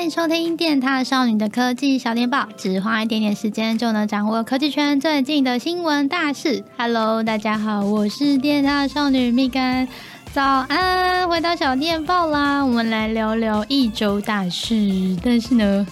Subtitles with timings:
[0.00, 6.64] 欢迎收听电塔少女的科技小电报，只花一点点时间就能掌握科技圈最近的新闻大事。
[6.78, 9.86] Hello，大家好，我是电塔少女蜜柑，
[10.32, 14.74] 早安，回到小电报啦，我们来聊聊一周大事。
[15.22, 15.86] 但是呢，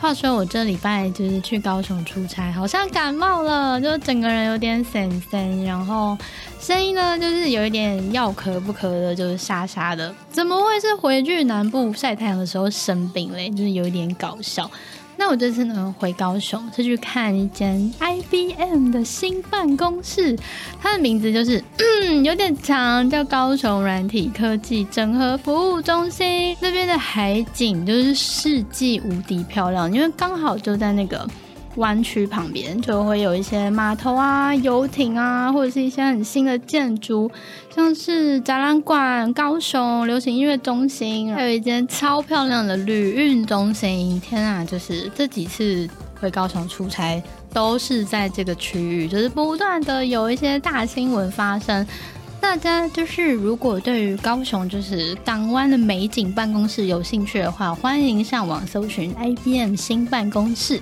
[0.00, 6.16] 话说我这礼拜就是去高雄出差，好像感冒了，就整个人有点酸酸，然后。
[6.60, 10.14] 声音呢，就是有一点要咳不咳的，就是沙沙的。
[10.30, 13.50] 怎么会是回去南部晒太阳的时候生病嘞？
[13.50, 14.70] 就是有一点搞笑。
[15.16, 20.36] 那我这次呢，回高雄是去看一间 IBM 的新办公室，
[20.80, 26.56] 它的名字就是嗯 有点长，叫高雄软体科技整合服务中心。
[26.60, 31.26] 那边的海景就是世纪无敌漂亮，因为刚好就在那个。
[31.76, 37.30] 湾区旁边就会有一些码头啊、游艇啊，或者是一些很新的建筑，
[37.74, 44.20] 像是展览馆、高雄流行音乐中心，还有一间超漂亮的旅运中心。
[44.20, 45.88] 天啊，就是这几次
[46.20, 51.86] 回高雄出差，都是在这个区域，就是不断的有一些大新闻发生。
[52.40, 60.78] 大家就是如果对于高雄就是港湾的美景办公室有兴趣的话，欢迎上网搜寻 IBM 新办公室。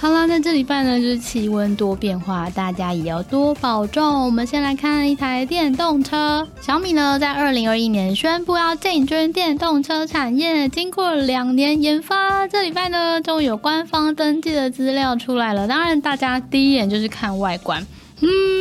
[0.00, 4.24] 好啦，那这礼拜呢，就是气温多变化，大家也要多保重。
[4.24, 15.68] 我们先来看一台电动车，小米呢在二零二一年宣布要进军电动车产业，经过两年研发，这礼拜呢终于有官方登记的资料出来了。
[15.68, 17.86] 当然，大家第一眼就是看外观，
[18.22, 18.59] 嗯。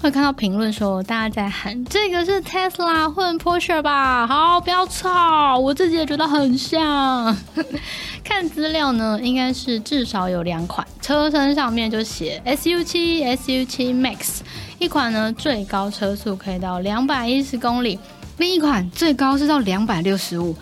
[0.00, 4.26] 会看到评论说，大家在喊这个是 Tesla 混 Porsche 吧？
[4.26, 7.36] 好，不要吵，我自己也觉得很像。
[8.24, 14.40] 看资料呢，应该是至少有两款，车身上面就写 S U 七、S U 七 Max，
[14.78, 17.98] 一款呢最高车速可以到两百一十公里。
[18.38, 20.56] 另一款最高是到两百六十五，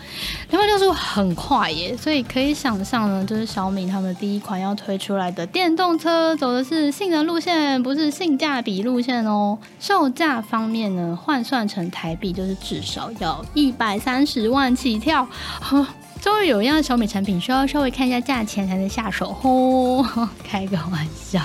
[0.51, 9.57] 两百六十五很快耶，所以可以想象呢，就是小米他们第一款要推出来的电动车，走的是性能路线，不是性价比路线哦。
[9.79, 15.27] 售价方面呢，换算成台币就是至少要一百三十万起跳。
[16.21, 21.41] 终于有一样小米产品需要稍微看一下价钱才能下手哦， 开个玩笑。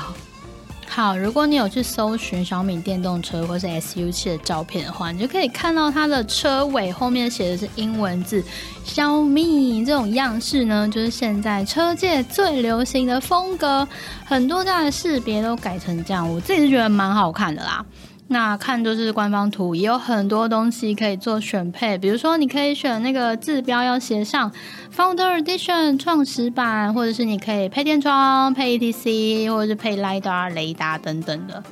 [0.99, 8.43] 好，如果你有去搜寻小米电动车或是 SU7 的照片的话，你就可以看到它的车尾后面写的是英文字
[8.83, 13.87] “小米”这种样式呢，就是现在车界最流行的风格，
[14.25, 17.87] 很多家的识别都改成这样，我自己是觉得蛮好看的啦。
[18.31, 24.53] 那看就是官方图，也有很多东西可以做选配，比如说你可以选那个字标要写上
[24.95, 31.63] Founder Edition 创始版，或者是你可以配电窗、配 ETC，或者是配 LiDAR 雷达等等的。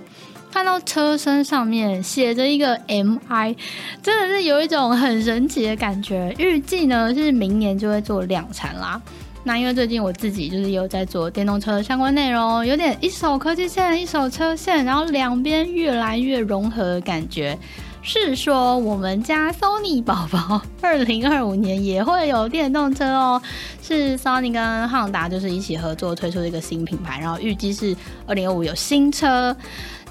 [0.51, 3.55] 看到车身上面写着一个 MI，
[4.03, 6.35] 真的是有一种很神奇的感觉。
[6.39, 8.99] 预计呢是明年就会做量产啦。
[9.47, 17.57] 那因为最近我自己就是有在做电动车的相关内容，有点一手科技线，一手车线，然后两边越来越融合的感觉。
[18.03, 23.41] 是说我们家 Sony 宝宝 二零二五年也会有电动车哦，
[23.81, 27.97] 是 Sony 跟 Honda 就是一起合作推出一个新品牌，然后预计是
[28.27, 29.57] 二零二五有新车，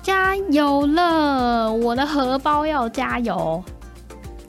[0.01, 3.61] 加油了，我的荷包要加油。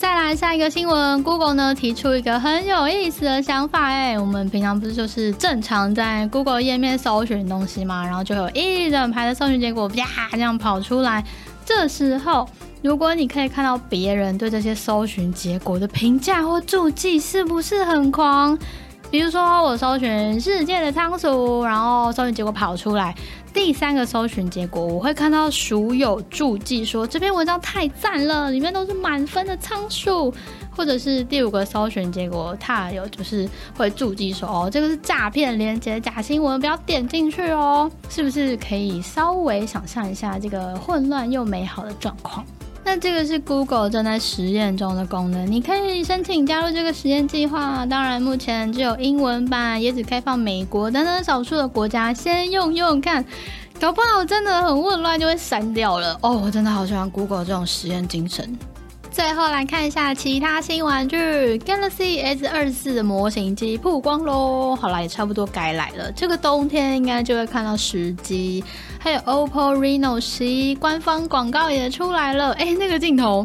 [0.07, 8.05] 再来下一个新闻，Google 呢提出一个很有意思的想法，哎，我们平常不是就是正常在 Google 页面搜寻东西嘛？
[8.05, 11.25] 然后就有一整排的搜寻结果，啪这样跑出来。
[11.65, 12.49] 这时候，
[12.83, 18.57] 如果你可以看到别人对这些搜寻结果的评价或注记，是不是很狂？
[19.11, 23.15] 比如说，我搜寻世界的仓鼠，然后搜寻结果跑出来。
[23.55, 30.35] 第三个搜寻结果，我会看到鼠友注记说这篇文章太赞了，里面都是满分的仓鼠，
[30.77, 42.45] 或者是第五个搜寻结果，它有就是会注记说哦，这个是诈骗链接、假新闻，不要点进去哦，是不是可以稍微想象一下这个混乱又美好的状况？
[42.87, 47.85] 那这个是 Google 正在实验中的功能，你可以申请加入这个实验计划。
[47.85, 53.25] 当然，目前只有英文版，也只开放美国等等少数的国家先用用看，
[53.81, 56.17] 搞不好真的很混乱就会删掉了。
[56.23, 58.57] 哦，我真的好喜欢 Google 这种实验精神。
[59.17, 61.17] 最后来看一下其他新玩具
[61.61, 64.77] ，Galaxy S 二四的模型机曝光喽。
[64.77, 68.63] 好啦，也差不多该来了，这个冬天应该就会看到实机。
[68.99, 73.43] 还有 OPPO Reno 十一官方广告也出来了，哎，那个镜头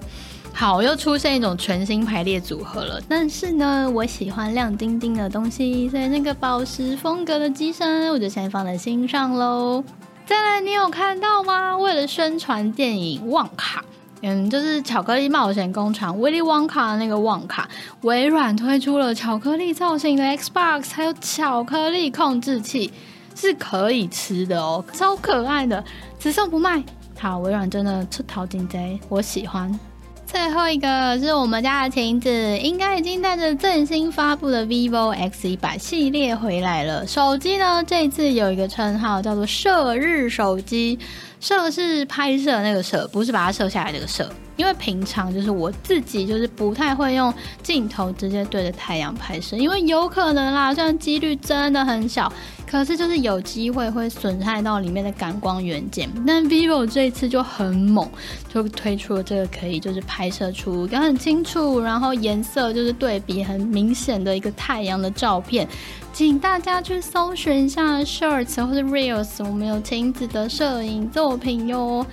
[0.52, 3.00] 好，又出现一种全新排列组合了。
[3.08, 9.82] 但是呢，我喜欢亮晶晶的东西，所以那个宝石风格的机身，我就先放在心上喽。
[10.26, 11.78] 再来，你有看到吗？
[11.78, 13.80] 为了宣传电影《旺卡》。
[14.22, 17.68] 嗯，就是巧克力冒险工厂 Willy Wonka 的那个旺卡，
[18.02, 22.92] 微软推出了巧克力造型的 Xbox，还有巧克力控制器，
[23.36, 25.84] 是可以吃的哦，超可爱的，
[26.20, 26.84] 只送不卖。
[27.20, 29.80] 好，微软真的出淘金贼，我喜欢。
[30.26, 37.06] 最后一个是我们家的晴子，应该已经带着最新发布的 vivo X 一百系列回来了。
[37.06, 40.98] 手机呢，这次有一个称号叫做“射日手机”，
[41.42, 44.32] 摄是拍摄那个摄，不是把它摄下来那个摄。
[44.58, 47.34] 因为平常就是我自己就是不太会用
[47.64, 52.32] 镜头直接对着太阳拍摄，因为有可能啦，虽然几率真的很小，
[52.70, 56.08] 可是就是有机会会损害到里面的感光元件。
[56.28, 58.08] 但 vivo 这一次就很猛，
[58.54, 65.68] 就推出了这个可以就是拍摄出一个很清楚，然后颜色就是对比很明显的一个太阳的照片，
[66.14, 72.06] 请大家去搜寻一下 shirts 或者 Reels，我们有晴子的摄影作品哟。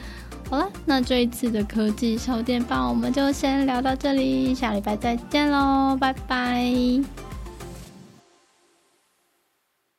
[0.49, 7.28] 好了，那这一次的科技小电报我们就先聊到这里，下礼拜再见喽，拜拜。